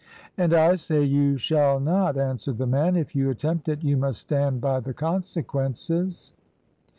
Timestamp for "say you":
0.73-1.37